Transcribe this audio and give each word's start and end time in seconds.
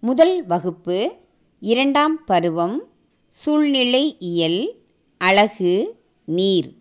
முதல் 0.00 0.46
வகுப்பு 0.46 1.16
இரண்டாம் 1.60 2.24
பருவம் 2.24 2.88
சூழ்நிலை 3.28 4.16
இயல் 4.18 4.74
அழகு 5.18 6.00
நீர். 6.24 6.72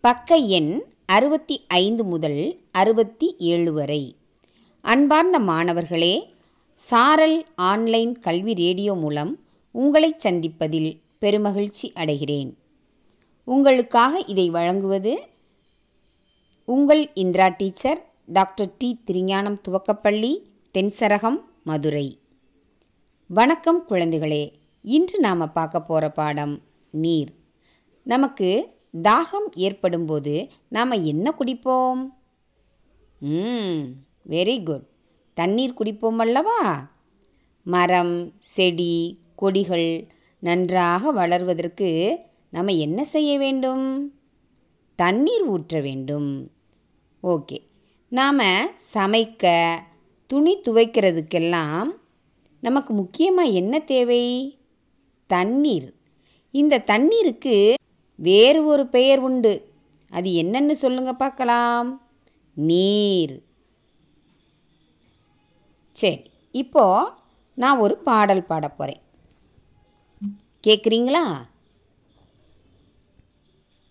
பக்க 0.00 0.36
எண் 0.36 0.84
அறுபத்தி 1.06 1.64
ஐந்து 1.68 2.04
முதல் 2.04 2.60
அறுபத்தி 2.72 3.34
ஏழு 3.38 3.72
வரை. 3.72 4.16
அன்பார்ந்த 4.82 5.38
மாணவர்களே 5.38 6.34
சாரல் 6.72 7.46
ஆன்லைன் 7.54 8.18
கல்வி 8.18 8.54
ரேடியோ 8.54 8.94
மூலம் 8.94 9.44
உங்களை 9.70 10.14
சந்திப்பதில் 10.24 11.00
பெருமகிழ்ச்சி 11.20 11.92
அடைகிறேன். 11.94 12.52
உங்களுக்காக 13.44 14.18
இதை 14.18 14.50
வழங்குவது 14.50 15.28
உங்கள் 16.64 17.14
Indira 17.14 17.48
teacher 17.48 18.12
doctor 18.26 18.74
D. 18.78 18.98
Thirugnanam 19.04 19.60
துவக்கப்பள்ளி 19.68 20.38
தென்சரகம் 20.78 21.40
Madurai. 21.64 22.18
வணக்கம் 23.28 23.88
குழந்தைகளே. 23.88 24.52
இன்று 24.82 25.20
நாம் 25.20 25.52
பார்க்க 25.52 25.82
போகிற 25.82 26.10
பாடம் 26.10 26.60
நீர். 26.90 27.32
நமக்கு 28.02 28.74
தாகம் 29.02 29.48
ஏற்படும்போது 29.54 30.50
நாம் 30.68 30.90
என்ன 30.90 31.34
குடிப்போம்? 31.38 32.02
ம் 33.20 33.82
வெரி 34.28 34.62
குட் 34.62 34.86
தண்ணீர் 35.34 35.74
குடிப்போம் 35.78 36.16
அல்லவா? 36.16 36.90
மரம் 37.62 38.32
செடி 38.38 39.18
கொடிகள் 39.36 40.06
நன்றாக 40.38 41.12
வளர்வதற்கு 41.12 42.16
நம்ம 42.50 42.72
என்ன 42.72 43.04
செய்ய 43.04 43.38
வேண்டும்? 43.38 44.14
தண்ணீர் 44.96 45.50
ஊற்ற 45.50 45.82
வேண்டும். 45.82 46.50
ஓகே. 47.22 47.58
நாம் 48.08 48.38
சமைக்க 48.94 49.74
துணி 50.26 50.60
துவைக்கிறதுக்கெல்லாம் 50.60 51.88
நமக்கு 52.66 52.92
முக்கியமாக 52.94 53.54
என்ன 53.60 53.74
தேவை? 53.78 54.22
தண்ணீர். 55.30 55.88
இந்த 56.54 56.84
தண்ணீருக்கு 56.90 57.74
வேறு 58.18 58.60
ஒரு 58.64 58.84
பெயர் 58.86 59.18
உண்டு. 59.18 59.52
அது 60.10 60.28
என்னன்னு 60.42 60.74
சொல்லுங்க 60.82 61.12
பார்க்கலாம். 61.12 61.88
நீர். 62.56 63.34
சரி 65.96 66.22
இப்போ 66.54 66.84
நான் 67.54 67.78
ஒரு 67.78 67.96
பாடல் 68.08 68.48
பாட 68.50 68.68
போகிறேன் 68.68 69.02
கேட்குறீங்களா 70.66 71.24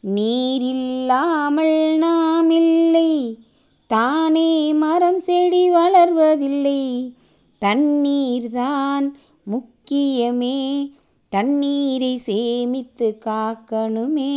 நீரில்லாமல் 0.03 1.77
நாம் 1.97 2.49
இல்லை 2.49 3.09
தானே 3.87 4.73
மரம் 4.73 5.19
செடி 5.19 5.63
வளர்வதில்லை. 5.71 6.81
தண்ணீர்தான் 7.65 9.05
முக்கியமே. 9.51 10.91
தண்ணீரை 11.29 12.15
சேமித்து 12.17 13.17
காக்கணுமே. 13.25 14.35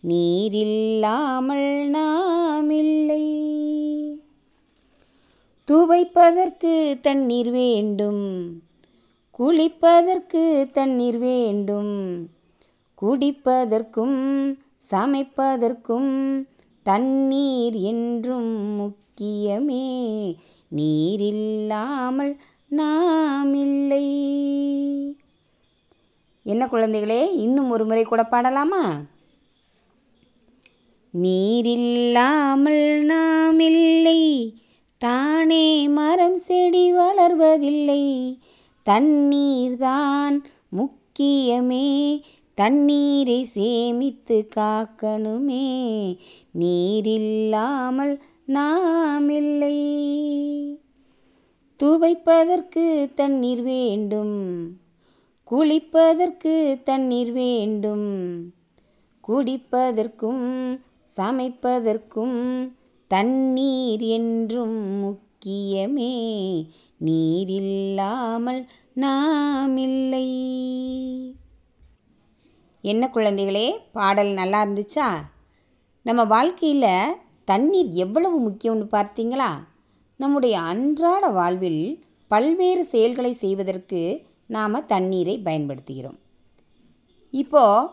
நீரில்லாமல் 0.00 1.88
நாம் 1.88 2.70
இல்லை 2.70 3.26
துவைப்பதற்கு 5.70 7.00
தண்ணீர் 7.00 7.50
வேண்டும். 7.50 8.24
குளிப்பதற்கு 9.38 10.70
தண்ணீர் 10.72 11.18
வேண்டும். 11.18 12.28
குடிப்பதற்கும் 13.02 14.20
சமைப்பதற்கும் 14.90 16.12
தண்ணீர் 16.84 17.74
என்றும் 17.74 18.80
முக்கியமே. 18.80 20.34
நீரில்லாமல் 20.68 22.36
நாம் 22.68 23.54
இல்லை. 23.54 24.06
என்ன 26.42 26.66
குழந்தைகளே 26.66 27.32
இன்னும் 27.32 27.70
ஒரு 27.70 27.84
முறை 27.84 28.04
கூட 28.04 28.22
பாடலாமா? 28.22 29.00
நீரில்லாமல் 31.10 33.04
நாம் 33.04 33.58
இல்லை. 33.58 34.54
தானே 34.98 35.88
மரம் 35.88 36.36
செடி 36.36 36.94
வளர்வதில்லை. 36.94 38.38
தண்ணீர்தான் 38.82 40.44
முக்கியமே. 40.76 42.20
தண்ணீரை 42.54 43.44
சேமித்து 43.44 44.48
காக்கணுமே. 44.56 45.66
நீரில்லாமல் 46.58 48.20
நாம் 48.46 49.28
இல்லை 49.28 49.78
துவைப்பதற்கு 51.80 53.14
தண்ணீர் 53.14 53.62
வேண்டும். 53.62 54.36
குளிப்பதற்கு 55.50 56.82
தண்ணீர் 56.82 57.32
வேண்டும். 57.32 58.08
குடிப்பதற்கும் 59.28 60.46
சமைப்பதற்கும் 61.16 62.38
தண்ணீர் 63.06 64.00
என்றும் 64.00 64.78
முக்கியமே. 65.04 66.14
நீரில்லாமல் 67.04 68.62
நாம் 68.94 69.76
இல்லை 69.76 70.28
என்ன 72.86 73.10
குழந்தைகளே 73.14 73.78
பாடல் 73.92 74.32
நல்லா 74.32 74.64
இருந்துச்சா? 74.64 75.08
நம்ம 76.02 76.24
வாழ்க்கையில் 76.24 77.14
தண்ணீர் 77.44 77.88
எவ்வளவு 77.90 78.48
முக்கியம்னு 78.48 78.88
பார்த்தீங்களா? 78.90 79.50
நம்முடைய 80.16 80.60
அன்றாட 80.60 81.28
வாழ்வில் 81.28 82.04
பல்வேறு 82.28 82.84
செயல்களை 82.84 83.32
செய்வதற்கு 83.32 84.22
நாம் 84.46 84.86
தண்ணீரை 84.86 85.40
பயன்படுத்துகிறோம். 85.44 86.18
இப்போது 87.30 87.88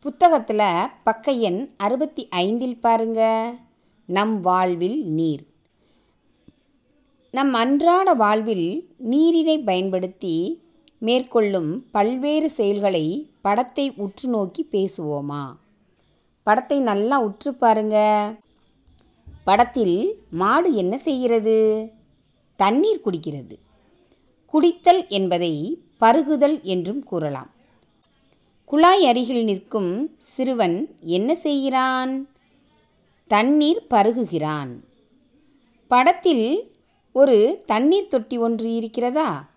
புத்தகத்தில் 0.00 0.88
பக்க 1.04 1.32
எண் 1.32 1.70
அறுபத்தி 1.76 2.28
ஐந்தில் 2.28 2.80
பாருங்க. 2.80 3.54
நம் 4.06 4.40
வாழ்வில் 4.40 5.06
நீர். 5.06 5.46
நம் 7.30 7.52
அன்றாட 7.52 8.14
வாழ்வில் 8.14 8.90
நீரினை 8.98 9.58
பயன்படுத்தி 9.58 10.64
மேற்கொள்ளும் 10.98 11.90
பல்வேறு 11.90 12.50
செயல்களை 12.50 13.30
படத்தை 13.40 13.92
உற்று 13.96 14.28
நோக்கி 14.28 14.68
பேசுவோமா? 14.70 15.56
படத்தை 16.42 16.80
நல்லா 16.80 17.18
உற்று 17.18 17.54
பாருங்க. 17.54 17.96
படத்தில் 19.44 20.16
மாடு 20.30 20.74
என்ன 20.74 20.96
செய்கிறது? 20.96 21.90
தண்ணீர் 22.56 23.00
குடிக்கிறது. 23.04 23.56
குடித்தல் 24.46 25.08
என்பதை 25.08 25.78
பருகுதல் 26.00 26.62
என்றும் 26.62 27.02
கூறலாம். 27.02 27.50
குழாய் 28.64 29.06
அருகில் 29.06 29.44
நிற்கும் 29.44 30.14
சிறுவன் 30.16 30.96
என்ன 31.00 31.34
செய்கிறான்? 31.34 32.28
தண்ணீர் 33.26 33.86
பருகுகிறான். 33.90 34.68
படத்தில் 35.88 36.74
ஒரு 37.12 37.62
தண்ணீர் 37.66 38.06
தொட்டி 38.06 38.38
ஒன்று 38.38 38.74
இருக்கிறதா? 38.74 39.48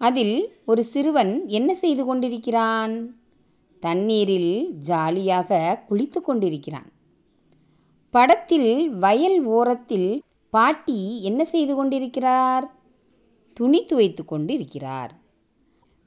அதில் 0.00 0.56
ஒரு 0.66 0.84
சிறுவன் 0.84 1.48
என்ன 1.48 1.74
செய்து 1.74 2.04
கொண்டிருக்கிறான்? 2.04 3.14
தண்ணீரில் 3.80 4.70
ஜாலியாக 4.78 5.80
குளித்து 5.88 6.20
கொண்டிருக்கிறான். 6.20 6.92
படத்தில் 8.10 8.90
வயல் 8.90 9.42
ஓரத்தில் 9.42 10.22
பாட்டி 10.50 11.22
என்ன 11.22 11.44
செய்து 11.44 11.74
கொண்டிருக்கிறார்? 11.74 12.70
துணி 13.52 13.84
துவைத்து 13.84 14.24
கொண்டிருக்கிறார். 14.24 15.12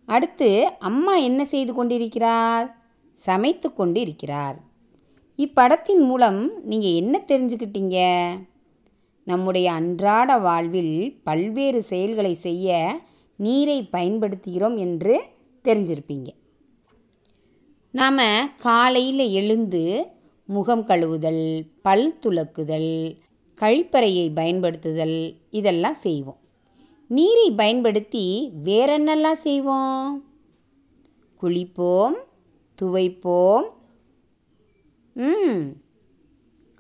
அடுத்து 0.06 0.50
அம்மா 0.80 1.16
என்ன 1.16 1.46
செய்து 1.46 1.74
கொண்டிருக்கிறார்? 1.74 2.76
சமைத்து 3.12 3.74
கொண்டிருக்கிறார். 3.74 4.58
இப்படத்தின் 5.38 6.04
மூலம் 6.06 6.64
நீங்கள் 6.64 6.94
என்ன 6.94 7.24
தெரிஞ்சுக்கிட்டீங்க? 7.28 7.98
நம்முடைய 9.24 9.72
அன்றாட 9.72 10.38
வாழ்வில் 10.38 11.22
பல்வேறு 11.24 11.82
செயல்களை 11.82 12.34
செய்ய 12.34 13.00
நீரை 13.46 13.78
பயன்படுத்துகிறோம் 13.92 14.78
என்று 14.86 15.14
தெரிஞ்சிருப்பீங்க. 15.64 16.30
நாம் 18.00 18.24
காலையில் 18.66 19.24
எழுந்து 19.40 19.84
முகம் 20.56 20.84
கழுவுதல் 20.88 21.46
பல் 21.86 22.10
துலக்குதல் 22.22 22.94
கழிப்பறையை 23.62 24.26
பயன்படுத்துதல் 24.34 25.18
இதெல்லாம் 25.52 25.98
செய்வோம். 26.06 26.40
நீரை 27.18 27.48
பயன்படுத்தி 27.62 28.26
வேறென்னெல்லாம் 28.66 29.40
செய்வோம்? 29.48 30.14
குளிப்போம் 31.42 32.18
துவைப்போம் 32.82 33.68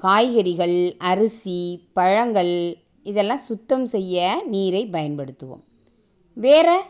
காய்கறிகள் 0.04 0.78
அரிசி 1.10 1.60
பழங்கள் 1.98 2.56
இதெல்லாம் 3.04 3.44
சுத்தம் 3.50 3.86
செய்ய 3.86 4.44
நீரை 4.48 4.84
பயன்படுத்துவோம். 4.92 5.66
வேற? 6.34 6.86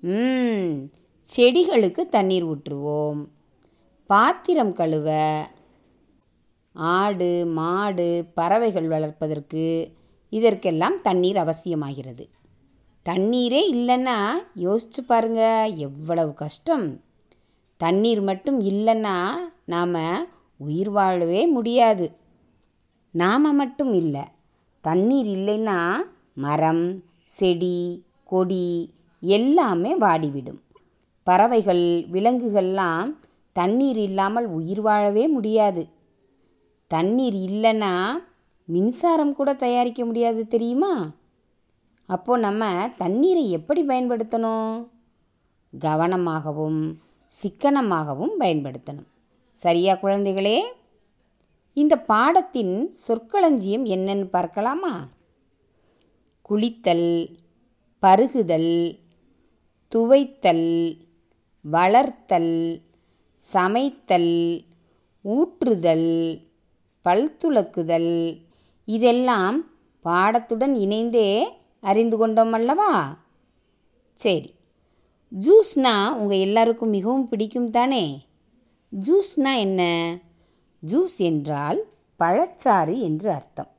ம் 0.00 0.90
செடிகளுக்கு 1.36 2.06
தண்ணீர் 2.06 2.46
ஊற்றுவோம். 2.46 3.24
பாத்திரம் 4.06 4.72
கழுவ 4.72 5.40
ஆடு 6.72 7.46
மாடு 7.46 8.26
பறவைகள் 8.34 8.88
வளர்ப்பதற்கு 8.88 9.92
இதற்கெல்லாம் 10.28 11.02
தண்ணீர் 11.02 11.36
அவசியமாகிறது. 11.36 12.28
தண்ணீரே 13.08 13.74
இல்லைன்னா 13.74 14.32
யோசிச்சு 14.56 15.00
பாருங்க 15.06 15.66
எவ்வளவு 15.76 16.34
கஷ்டம். 16.34 17.00
தண்ணீர் 17.76 18.20
மட்டும் 18.20 18.60
இல்லைன்னா 18.60 19.34
நாம் 19.66 20.28
உயிர் 20.56 20.90
வாழவே 20.90 21.46
முடியாது. 21.46 22.16
நாம் 23.12 23.56
மட்டும் 23.56 23.92
இல்லை 23.92 24.22
தண்ணீர் 24.80 25.26
இல்லைன்னா 25.26 25.94
மரம் 26.34 27.02
செடி 27.22 28.04
கொடி 28.26 28.90
எல்லாமே 29.20 29.98
வாடிவிடும். 29.98 30.60
பறவைகள் 31.22 31.84
விலங்குகள்லாம் 32.12 33.16
தண்ணீர் 33.52 33.98
இல்லாமல் 33.98 34.46
உயிர் 34.46 34.80
வாழவே 34.80 35.28
முடியாது. 35.28 35.88
தண்ணீர் 36.86 37.34
இல்லைன்னா 37.34 38.10
மின்சாரம் 38.64 39.34
கூட 39.34 39.52
தயாரிக்க 39.54 40.04
முடியாது 40.04 40.46
தெரியுமா? 40.46 41.10
அப்போது 42.06 42.40
நம்ம 42.40 42.90
தண்ணீரை 42.96 43.50
எப்படி 43.50 43.82
பயன்படுத்தணும்? 43.82 44.88
கவனமாகவும் 45.78 46.94
சிக்கனமாகவும் 47.42 48.34
பயன்படுத்தணும். 48.40 49.08
சரியா 49.50 49.94
குழந்தைகளே? 49.94 50.58
இந்த 51.72 51.96
பாடத்தின் 51.96 52.94
சொற்களஞ்சியம் 53.08 53.86
என்னன்னு 53.86 54.24
பார்க்கலாமா? 54.24 55.06
குளித்தல் 56.50 57.36
பருகுதல் 58.06 58.98
துவைத்தல் 59.94 60.96
வளர்த்தல் 61.72 62.80
சமைத்தல் 63.52 64.64
ஊற்றுதல் 65.24 66.40
பல்துலக்குதல் 67.04 68.40
இதெல்லாம் 68.84 69.70
பாடத்துடன் 70.02 70.74
இணைந்தே 70.74 71.48
அறிந்து 71.80 72.16
கொண்டோம் 72.16 72.52
அல்லவா? 72.52 73.18
சரி. 74.14 74.54
ஜூஸ்னா 75.40 76.12
உங்கள் 76.12 76.38
எல்லாருக்கும் 76.38 76.88
மிகவும் 76.88 77.28
பிடிக்கும் 77.28 77.70
தானே? 77.70 78.26
ஜூஸ்னா 79.00 79.56
என்ன? 79.56 79.82
ஜூஸ் 80.86 81.16
என்றால் 81.16 81.84
பழச்சாறு 82.18 82.98
என்று 82.98 83.30
அர்த்தம். 83.30 83.75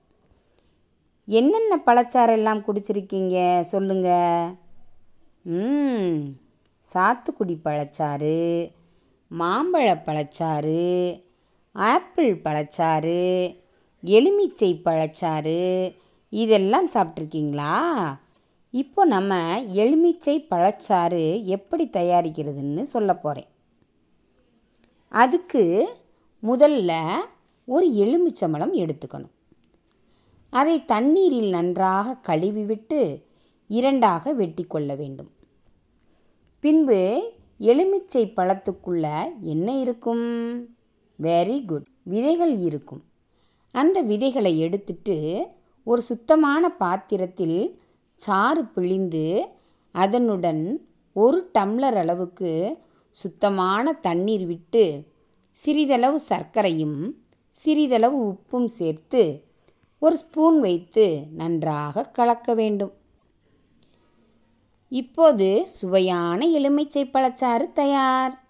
என்னென்ன 1.28 1.78
பழச்சாறெல்லாம் 1.86 2.64
குடிச்சிருக்கீங்க? 2.68 3.60
சொல்லுங்க. 3.62 4.10
ம் 5.46 6.20
சாத்துக்குடி 6.82 7.56
பழச்சாறு 7.64 8.38
மாம்பழ 9.32 9.88
பழச்சாறு 10.06 10.82
ஆப்பிள் 11.76 12.42
பழச்சாறு 12.42 13.20
எலுமிச்சை 14.04 14.82
பழச்சாறு 14.86 15.60
இதெல்லாம் 16.30 16.88
சாப்பிட்ருக்கீங்களா 16.94 17.74
இப்போ 18.74 19.06
நம்ம 19.06 19.34
எலுமிச்சை 19.74 20.48
பழச்சாறு 20.50 21.44
எப்படி 21.46 21.86
தயாரிக்கிறதுன்னு 21.86 22.82
சொல்ல 22.82 23.14
போகிறேன் 23.14 23.50
அதுக்கு 25.12 25.64
முதல்ல 26.44 26.92
ஒரு 27.66 27.88
எலுமிச்சம்பழம் 28.04 28.74
எடுத்துக்கணும். 28.74 29.34
அதை 30.50 30.86
தண்ணீரில் 30.86 31.50
நன்றாக 31.50 32.36
கழுவிவிட்டு 32.36 33.24
இரண்டாக 33.68 34.34
வெட்டி 34.34 34.64
கொள்ள 34.64 34.96
வேண்டும். 34.96 35.32
பின்பு 36.60 37.32
எலுமிச்சை 37.58 38.34
பழத்துக்குள்ள 38.36 39.26
என்ன 39.40 39.80
இருக்கும். 39.80 40.26
வெரி 41.22 41.66
குட் 41.66 41.88
விதைகள் 42.04 42.58
இருக்கும். 42.58 43.04
அந்த 43.72 44.02
விதைகளை 44.02 44.60
எடுத்துட்டு 44.60 45.48
ஒரு 45.84 46.02
சுத்தமான 46.02 46.70
பாத்திரத்தில் 46.70 47.80
சாறு 48.16 48.66
பிழிந்து 48.66 49.48
அதனுடன் 49.92 50.88
ஒரு 51.14 51.50
டம்ளர் 51.54 51.96
அளவுக்கு 51.96 52.78
சுத்தமான 53.10 53.94
தண்ணீர் 53.94 54.46
விட்டு 54.46 55.08
சிறிதளவு 55.50 56.20
சர்க்கரையும் 56.30 57.12
சிறிதளவு 57.50 58.18
உப்பும் 58.28 58.66
சேர்த்து 58.66 59.47
ஒரு 60.00 60.18
ஸ்பூன் 60.18 60.60
வைத்து 60.60 61.24
நன்றாக 61.32 62.04
கலக்க 62.04 62.54
வேண்டும். 62.54 62.94
இப்போது 64.90 65.68
சுவையான 65.68 66.46
எலுமிச்சை 66.46 67.06
பழச்சாறு 67.06 67.72
தயார். 67.72 68.44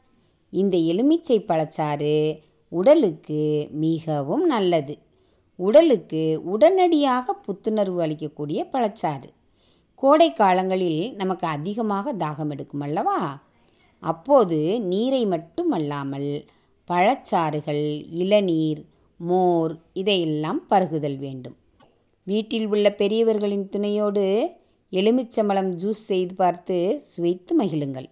இந்த 0.52 0.78
எலுமிச்சை 0.78 1.40
பழச்சாறு 1.40 2.40
உடலுக்கு 2.70 3.68
மிகவும் 3.72 4.46
நல்லது. 4.46 4.98
உடலுக்கு 5.56 6.40
உடனடியாக 6.44 7.36
புத்துணர்வு 7.46 8.02
அளிக்கக்கூடிய 8.06 8.64
பழச்சாறு. 8.72 9.30
கோடை 9.96 10.34
காலங்களில் 10.34 11.16
நமக்கு 11.16 11.48
அதிகமாக 11.48 12.14
தாகம் 12.14 12.50
எடுக்கும் 12.50 12.80
அல்லவா? 12.80 13.42
அப்போது 14.00 14.82
நீரை 14.82 15.26
மட்டுமல்லாமல் 15.26 16.46
பழச்சாறுகள் 16.88 18.06
இளநீர் 18.10 18.86
மோர் 19.18 19.78
இதையெல்லாம் 19.94 20.66
பருகுதல் 20.70 21.18
வேண்டும். 21.18 21.56
வீட்டில் 22.24 22.68
உள்ள 22.68 22.90
பெரியவர்களின் 22.90 23.70
துணையோடு 23.70 24.52
எலுமிச்சம்பழம் 24.92 25.72
ஜூஸ் 25.84 26.04
செய்து 26.10 26.36
பார்த்து 26.36 27.00
சுவைத்து 27.00 27.64
மகிழுங்கள். 27.64 28.10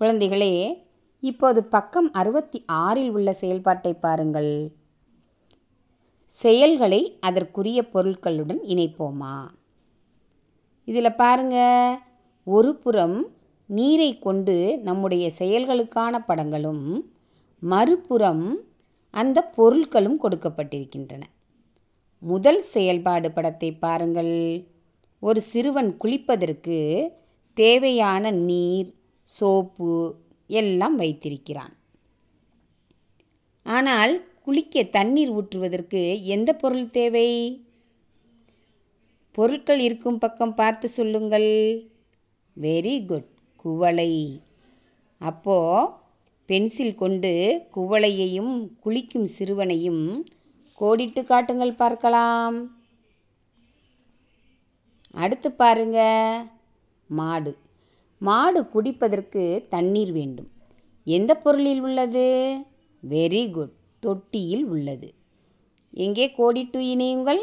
குழந்தைகளே 0.00 0.74
இப்போது 1.20 1.64
பக்கம் 1.64 2.12
அறுபத்தி 2.12 2.62
ஆறில் 2.66 3.10
உள்ள 3.10 3.32
செயல்பாட்டை 3.32 3.94
பாருங்கள். 3.94 4.72
செயல்களை 6.24 7.16
அதற்குரிய 7.20 7.88
பொருட்களுடன் 7.92 8.60
இணைப்போமா? 8.64 9.48
இதில் 10.84 11.14
பாருங்க 11.14 11.58
ஒரு 12.44 12.76
புறம் 12.76 13.26
நீரை 13.66 14.18
கொண்டு 14.18 14.78
நம்முடைய 14.78 15.30
செயல்களுக்கான 15.38 16.24
படங்களும் 16.26 17.12
மறுபுறம் 17.60 18.58
அந்த 19.10 19.52
பொருட்களும் 19.56 20.18
கொடுக்கப்பட்டிருக்கின்றன. 20.22 21.22
முதல் 22.18 22.60
செயல்பாடு 22.60 23.32
படத்தை 23.32 23.72
பாருங்கள். 23.72 24.66
ஒரு 25.20 25.40
சிறுவன் 25.40 25.96
குளிப்பதற்கு 26.04 27.08
தேவையான 27.54 28.30
நீர் 28.30 28.94
சோப்பு 29.22 30.14
எல்லாம் 30.46 30.96
வைத்திருக்கிறான். 30.96 31.72
ஆனால் 33.62 34.26
குளிக்க 34.42 34.82
தண்ணீர் 34.82 35.32
ஊற்றுவதற்கு 35.32 36.22
எந்த 36.22 36.52
பொருள் 36.52 36.90
தேவை? 36.90 37.62
பொருட்கள் 39.32 39.78
இருக்கும் 39.78 40.18
பக்கம் 40.18 40.54
பார்த்து 40.54 40.88
சொல்லுங்கள். 40.88 41.50
வெரி 42.60 43.06
குட் 43.06 43.28
குவளை. 43.56 44.42
அப்போ 45.18 45.56
பென்சில் 46.48 46.94
கொண்டு 46.94 47.32
குவளையையும் 47.74 48.52
குளிக்கும் 48.80 49.24
சிறுவனையும் 49.24 50.26
கோடிட்டு 50.80 51.24
காட்டுங்கள் 51.24 51.74
பார்க்கலாம். 51.74 52.56
அடுத்து 55.10 55.52
பாருங்க 55.52 55.98
மாடு. 57.08 57.52
மாடு 58.18 58.60
குடிப்பதற்கு 58.62 59.66
தண்ணீர் 59.68 60.12
வேண்டும். 60.12 60.50
எந்த 61.04 61.34
பொருளில் 61.34 61.80
உள்ளது? 61.80 62.26
வெரி 63.08 63.50
குட் 63.50 63.76
தொட்டியில் 64.00 64.64
உள்ளது. 64.64 65.14
எங்கே 65.90 66.26
கோடிட்டு 66.38 66.80
இணையுங்கள்? 66.94 67.42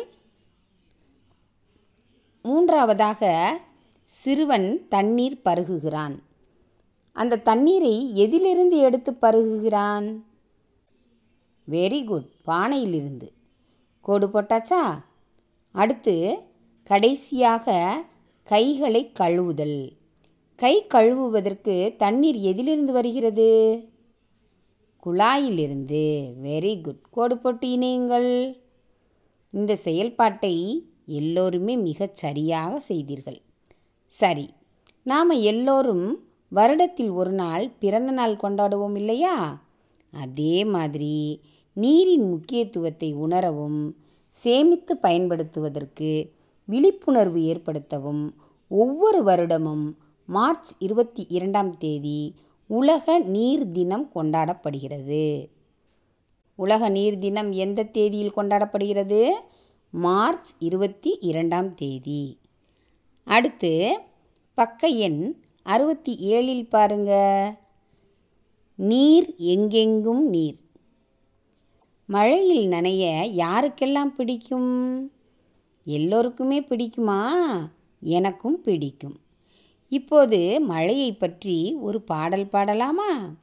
மூன்றாவதாக 2.44 3.24
சிறுவன் 4.02 4.88
தண்ணீர் 4.90 5.42
பருகுகிறான். 5.46 6.18
அந்த 7.16 7.38
தண்ணீரை 7.38 8.16
எதிலிருந்து 8.16 8.78
எடுத்து 8.78 9.12
பருகுகிறான்? 9.12 10.22
Very 11.72 12.06
good 12.06 12.30
பானையிலிருந்து. 12.48 13.32
கோடு 14.02 14.28
போட்டாச்சா? 14.28 14.82
அடுத்து 15.72 16.40
கடைசியாக 16.84 18.04
கைகளை 18.44 19.12
கழுவுதல். 19.20 19.92
கை 20.56 20.86
கழுவுவதற்கு 20.88 21.96
தண்ணீர் 21.96 22.36
எதிலிருந்து 22.36 22.94
வருகிறது? 22.94 23.50
குழாயிலிருந்து. 25.06 26.34
வெரி 26.44 26.82
குட் 26.82 27.10
கோடு 27.12 27.38
போட்டு 27.38 27.68
இணையுங்கள். 27.68 28.60
இந்த 29.52 29.76
செயல்பாட்டை 29.76 30.86
எல்லோருமே 31.06 31.78
மிகச் 31.78 32.16
சரியாக 32.16 32.80
செய்தீர்கள். 32.80 33.42
சரி 34.06 34.50
நாம் 35.04 35.30
எல்லோரும் 35.30 36.24
வருடத்தில் 36.52 37.14
ஒரு 37.14 37.32
நாள் 37.32 37.70
பிறந்த 37.70 38.12
நாள் 38.12 38.36
கொண்டாடுவோம் 38.36 38.96
இல்லையா? 38.96 39.64
அதே 40.12 40.66
மாதிரி 40.66 41.42
நீரின் 41.74 42.30
முக்கியத்துவத்தை 42.30 43.14
உணரவும் 43.14 43.96
சேமித்து 44.30 44.98
பயன்படுத்துவதற்கு 44.98 46.32
விழிப்புணர்வு 46.66 47.40
ஏற்படுத்தவும் 47.40 48.30
ஒவ்வொரு 48.70 49.24
வருடமும் 49.24 49.94
மார்ச் 50.26 50.76
இருபத்தி 50.80 51.26
இரண்டாம் 51.30 51.78
தேதி 51.78 52.36
உலக 52.68 53.20
நீர் 53.20 53.72
தினம் 53.72 54.12
கொண்டாடப்படுகிறது. 54.16 55.48
உலக 56.56 56.90
நீர் 56.90 57.18
தினம் 57.18 57.52
எந்த 57.52 57.84
தேதியில் 57.84 58.38
கொண்டாடப்படுகிறது? 58.38 59.30
மார்ச் 59.92 60.56
இருபத்தி 60.60 61.18
இரண்டாம் 61.22 61.74
தேதி. 61.74 62.38
அடுத்து 63.24 64.00
பக்க 64.54 64.88
எண் 64.88 65.45
அறுபத்தி 65.68 66.18
ஏழில் 66.22 66.70
பாருங்க. 66.70 67.12
நீர் 68.76 69.36
எங்கெங்கும் 69.38 70.30
நீர். 70.30 70.58
மழையில் 72.06 72.70
நனைய 72.70 73.04
யாருக்கெல்லாம் 73.36 74.14
பிடிக்கும்? 74.16 75.12
எல்லோருக்குமே 75.86 76.62
பிடிக்குமா? 76.62 77.32
எனக்கும் 78.00 78.62
பிடிக்கும். 78.62 79.20
இப்போது 79.90 80.60
மழையை 80.60 81.14
பற்றி 81.14 81.76
ஒரு 81.82 82.02
பாடல் 82.02 82.46
பாடலாமா? 82.46 83.34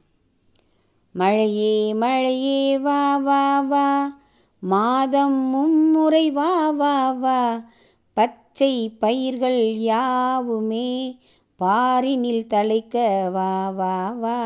மழையே 1.13 1.93
மழையே 1.93 2.79
வா 2.79 3.17
வா 3.17 3.59
வா. 3.59 4.19
மாதம் 4.59 5.33
மும்முறை 5.33 6.31
வா 6.31 6.69
வா 6.69 7.11
வா. 7.11 7.63
பச்சை 8.13 8.89
பயிர்கள் 8.89 9.73
யாவுமே 9.73 11.19
பாரினில் 11.59 12.47
தழைக்க 12.47 12.95
வா 13.31 13.47
வா 13.71 13.93
வா. 14.15 14.37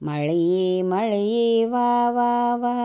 மழையே 0.00 0.82
மழையே 0.82 1.46
வா 1.66 1.86
வா 2.10 2.30
வா. 2.56 2.76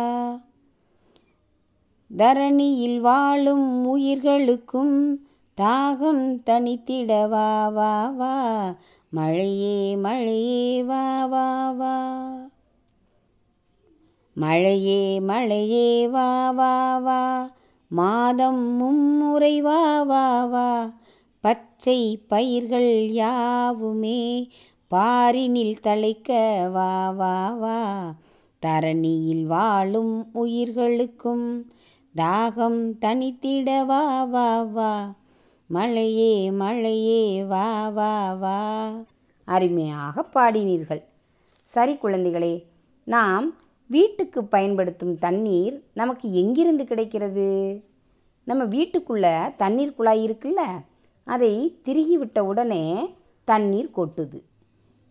தரணியில் 2.12 3.00
வாழும் 3.00 3.86
உயிர்களுக்கும் 3.86 4.96
தாகம் 5.58 6.24
தனித்திட 6.44 7.12
வா 7.30 7.48
வா 7.70 7.92
வா. 8.12 8.34
மழையே 9.12 9.78
மழையே 9.98 10.62
வா 10.84 11.04
வா 11.26 11.48
வா. 11.74 11.96
மழையே 14.36 15.00
மழையே 15.20 15.86
வா 16.08 16.28
வா 16.52 16.72
வா. 17.00 17.22
மாதம் 17.92 18.64
மும்முறை 18.78 19.62
வா 19.62 19.80
வா 20.04 20.24
வா. 20.46 20.68
பச்சை 21.86 22.18
பயிர்கள் 22.28 23.08
யாவுமே. 23.08 24.50
பாரினில் 24.92 25.80
தழைக்க 25.84 26.30
வா 26.72 27.10
வா 27.10 27.50
வா. 27.54 28.14
தரணியில் 28.66 29.44
வாழும் 29.44 30.30
உயிர்களுக்கும் 30.34 31.70
தாகம் 32.16 32.80
தனித்திட 33.02 33.86
வா 33.86 34.24
வா 34.24 34.62
வா. 34.62 35.14
மழையே 35.68 36.52
மழையே 36.52 37.44
வா 37.44 37.90
வா 37.90 38.34
வா. 38.34 38.92
அருமையாக 39.46 40.26
பாடினீர்கள். 40.34 41.04
சரி 41.64 41.98
குழந்தைகளே 42.04 42.64
நாம் 43.04 43.56
வீட்டுக்கு 43.88 44.44
பயன்படுத்தும் 44.44 45.20
தண்ணீர் 45.20 45.84
நமக்கு 45.94 46.34
எங்கிருந்து 46.34 46.84
கிடைக்கிறது? 46.84 47.82
நம்ம 48.44 48.66
வீட்டுக்குள்ளே 48.66 49.38
தண்ணீர் 49.58 49.96
குழாய் 49.96 50.28
இருக்குல்ல? 50.28 50.62
அதை 51.26 51.78
திருகிவிட்ட 51.84 52.40
உடனே 52.40 53.14
தண்ணீர் 53.44 53.92
கொட்டுது. 53.96 54.42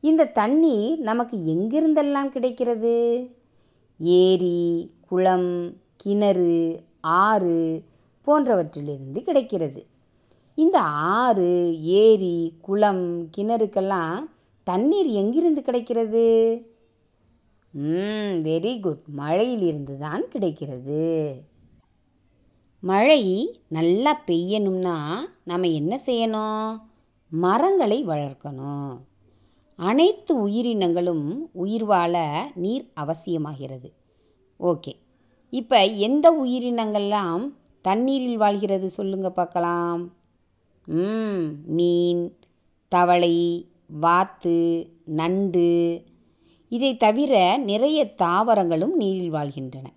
இந்த 0.01 0.27
தண்ணீர் 0.27 0.99
நமக்கு 0.99 1.37
எங்கிருந்தெல்லாம் 1.55 2.29
கிடைக்கிறது? 2.29 2.95
ஏரி 3.99 4.91
குளம் 5.09 5.77
கிணறு 5.97 6.83
ஆறு 7.01 7.83
போன்றவற்றிலிருந்து 8.27 9.21
கிடைக்கிறது. 9.21 9.87
இந்த 10.55 10.81
ஆறு 11.21 11.83
ஏரி 11.83 12.55
குளம் 12.61 13.29
கிணறுக்கெல்லாம் 13.37 14.19
தண்ணீர் 14.65 15.07
எங்கிருந்து 15.07 15.63
கிடைக்கிறது? 15.63 16.25
Very 18.47 18.81
good. 18.81 19.01
மழையிலிருந்து 19.07 19.99
தான் 19.99 20.29
கிடைக்கிறது. 20.29 21.03
மழை 22.85 23.23
நல்லா 23.69 24.23
பெய்யணும்னா 24.27 24.97
நம்ம 25.45 25.69
என்ன 25.69 26.01
செய்யணும்? 26.07 26.81
மரங்களை 27.31 28.07
வளர்க்கணும். 28.07 28.97
அனைத்து 29.77 30.37
உயிரினங்களும் 30.37 31.51
உயிர் 31.53 31.85
வாழ 31.85 32.15
நீர் 32.55 32.91
அவசியமாகிறது. 33.01 33.91
ஓகே. 34.61 34.93
இப்போ 35.51 35.85
எந்த 35.87 36.33
உயிரினங்கள்லாம் 36.45 37.53
தண்ணீரில் 37.83 38.37
வாழ்கிறது 38.37 38.91
சொல்லுங்க 38.91 39.31
பார்க்கலாம். 39.31 40.13
ம் 40.87 41.49
மீன் 41.67 42.37
தவளை 42.89 43.67
வாத்து 43.87 44.87
நண்டு. 45.05 46.03
இதை 46.69 46.97
தவிர 46.97 47.57
நிறைய 47.57 48.15
தாவரங்களும் 48.15 48.97
நீரில் 48.97 49.31
வாழ்கின்றன. 49.31 49.93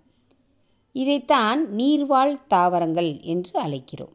இதைத்தான் 0.98 1.68
நீர்வாழ் 1.68 2.46
தாவரங்கள் 2.46 3.20
என்று 3.20 3.62
அழைக்கிறோம். 3.62 4.14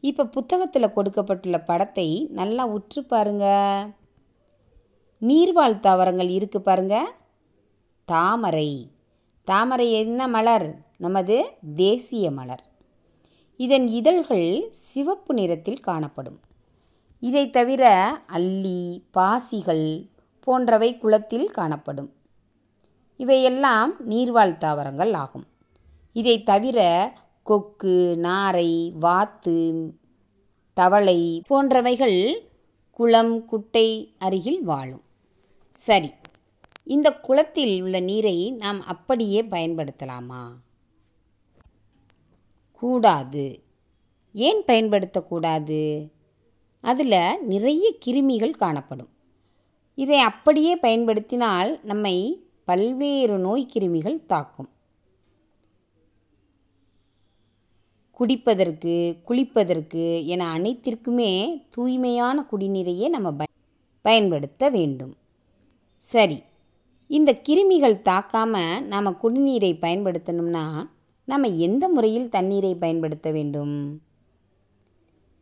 இப்போ 0.00 0.26
புத்தகத்தில் 0.26 0.92
கொடுக்கப்பட்டுள்ள 0.92 1.60
படத்தை 1.60 2.28
நல்லா 2.30 2.64
உற்று 2.64 3.04
பாருங்க. 3.04 3.46
நீர்வாழ் 5.20 5.80
தாவரங்கள் 5.80 6.28
இருக்கு 6.28 6.60
பாருங்க. 6.60 7.12
தாமரை. 8.04 8.90
தாமரை 9.44 9.92
என்ன 9.92 10.28
மலர்? 10.28 10.76
நமது 10.98 11.44
தேசிய 11.74 12.30
மலர். 12.30 12.62
இதன் 13.56 13.88
இதழ்கள் 13.88 14.68
சிவப்பு 14.70 15.34
நிறத்தில் 15.34 15.80
காணப்படும். 15.80 16.40
இதை 17.20 17.50
தவிர 17.50 18.10
அல்லி 18.26 19.02
பாசிகள் 19.10 20.10
போன்றவை 20.40 20.98
குளத்தில் 20.98 21.50
காணப்படும். 21.50 22.12
இவையெல்லாம் 23.16 24.10
நீர்வாழ் 24.10 24.56
தாவரங்கள் 24.56 25.12
ஆகும். 25.12 25.50
இதை 26.12 26.42
தவிர 26.42 27.12
கொக்கு 27.42 28.16
நாரை 28.16 28.92
வாத்து 29.00 29.56
தவளை 30.74 31.42
போன்றவைகள் 31.50 32.34
குளம் 32.90 33.44
குட்டை 33.44 34.14
அருகில் 34.18 34.62
வாழும். 34.62 35.02
சரி 35.70 36.12
இந்த 36.84 37.12
குளத்தில் 37.12 37.82
உள்ள 37.82 38.00
நீரை 38.00 38.50
நாம் 38.50 38.84
அப்படியே 38.84 39.42
பயன்படுத்தலாமா? 39.42 40.42
கூடாது. 42.72 43.62
ஏன் 44.32 44.62
பயன்படுத்தக்கூடாது? 44.66 46.08
அதில் 46.80 47.44
நிறைய 47.44 47.94
கிருமிகள் 48.06 48.50
காணப்படும். 48.50 49.08
இதை 49.94 50.18
அப்படியே 50.18 50.76
பயன்படுத்தினால் 50.76 51.80
நம்மை 51.82 52.46
பல்வேறு 52.64 53.38
நோய் 53.38 53.70
கிருமிகள் 53.72 54.24
தாக்கும். 54.24 54.68
குடிப்பதற்கு 58.16 58.94
குளிப்பதற்கு 59.28 60.04
என 60.26 60.46
அனைத்திற்குமே 60.56 61.30
தூய்மையான 61.68 62.46
குடிநீரையே 62.50 63.08
நம்ம 63.08 63.32
ப 63.32 63.46
பயன்படுத்த 64.04 64.70
வேண்டும். 64.70 65.14
சரி 66.02 66.38
இந்த 67.10 67.30
கிருமிகள் 67.48 67.96
தாக்காமல் 68.08 68.84
நாம் 68.86 69.18
குடிநீரை 69.22 69.72
பயன்படுத்தணும்னா 69.84 70.64
நம்ம 71.28 71.48
எந்த 71.66 71.84
முறையில் 71.88 72.28
தண்ணீரை 72.28 72.74
பயன்படுத்த 72.74 73.30
வேண்டும்? 73.30 73.76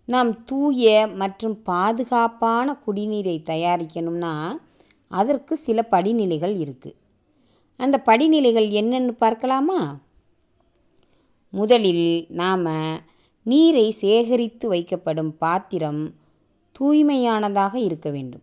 நாம் 0.08 0.30
தூய 0.44 1.08
மற்றும் 1.22 1.56
பாதுகாப்பான 1.62 2.76
குடிநீரை 2.86 3.36
தயாரிக்கணும்னா 3.50 4.34
அதற்கு 5.10 5.56
சில 5.56 5.86
படிநிலைகள் 5.90 6.54
இருக்குது 6.64 6.98
அந்த 7.80 7.96
படிநிலைகள் 8.06 8.68
என்னென்னு 8.80 9.14
பார்க்கலாமா? 9.24 9.80
முதலில் 11.50 12.26
நாம் 12.28 12.66
நீரை 13.42 13.90
சேகரித்து 13.90 14.73
வைக்கப்படும் 14.73 15.28
பாத்திரம் 15.28 16.14
தூய்மையானதாக 16.80 17.75
இருக்க 17.75 18.11
வேண்டும். 18.11 18.42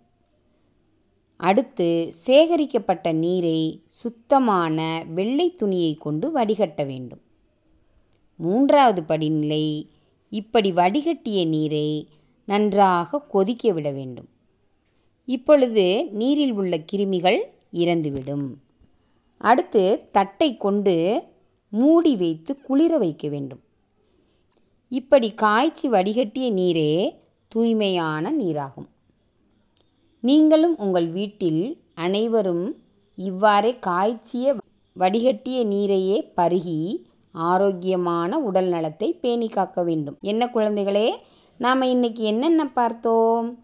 அடுத்து 1.37 2.13
சேகரிக்கப்பட்ட 2.25 3.11
நீரை 3.11 3.81
சுத்தமான 3.85 5.05
வெள்ளை 5.07 5.53
துணியை 5.53 5.93
கொண்டு 5.93 6.31
வடிகட்ட 6.35 6.85
வேண்டும். 6.85 7.21
மூன்றாவது 8.35 9.03
படிநிலை 9.03 9.89
இப்படி 10.29 10.71
வடிகட்டிய 10.71 11.47
நீரை 11.47 12.07
நன்றாக 12.45 13.21
கொதிக்க 13.21 13.71
விட 13.71 13.91
வேண்டும். 13.91 14.29
இப்பொழுது 15.25 16.07
நீரில் 16.11 16.51
உள்ள 16.51 16.77
கிருமிகள் 16.91 17.39
இறந்துவிடும். 17.71 18.53
அடுத்து 19.37 20.07
தட்டை 20.11 20.57
கொண்டு 20.57 21.23
மூடி 21.69 22.15
வைத்து 22.15 22.61
குளிர 22.61 22.97
வைக்க 22.97 23.29
வேண்டும். 23.29 23.61
இப்படி 24.89 25.33
காய்ச்சி 25.33 25.89
வடிகட்டிய 25.89 26.47
நீரே 26.53 27.09
தூய்மையான 27.47 28.31
நீராகும். 28.31 28.87
நீங்களும் 30.19 30.77
உங்கள் 30.77 31.09
வீட்டில் 31.09 31.81
அனைவரும் 31.95 32.65
இவ்வாறே 33.15 33.79
காய்ச்சிய 33.79 34.55
வடிகட்டிய 34.99 35.57
நீரையே 35.65 36.17
பருகி 36.37 37.03
ஆரோக்கியமான 37.31 38.39
உடல் 38.39 38.67
நலத்தை 38.67 39.13
பேணி 39.13 39.47
காக்க 39.47 39.83
வேண்டும். 39.83 40.17
என்ன 40.21 40.49
குழந்தைகளே 40.53 41.09
நாம் 41.57 41.81
இன்னைக்கு 41.81 42.23
என்னென்ன 42.23 42.69
பார்த்தோம்? 42.69 43.59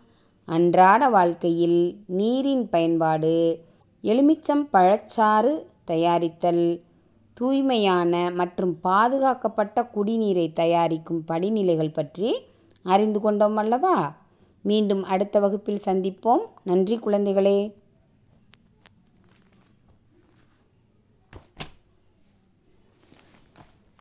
அன்றாட 0.45 1.09
வாழ்க்கையில் 1.09 1.97
நீரின் 2.07 2.69
பயன்பாடு 2.69 3.59
எலுமிச்சம் 4.03 4.63
பழச்சாறு 4.73 5.53
தயாரித்தல் 5.85 6.81
தூய்மையான 7.33 8.31
மற்றும் 8.33 8.79
பாதுகாக்கப்பட்ட 8.79 9.89
குடிநீரை 9.95 10.53
தயாரிக்கும் 10.53 11.23
படிநிலைகள் 11.27 11.93
பற்றி 11.93 12.35
அறிந்து 12.83 13.19
கொண்டோம் 13.19 13.55
அல்லவா? 13.55 14.15
மீண்டும் 14.61 15.03
அடுத்த 15.03 15.39
வகுப்பில் 15.39 15.81
சந்திப்போம். 15.85 16.43
நன்றி 16.63 16.99
குழந்தைகளே. 17.05 17.73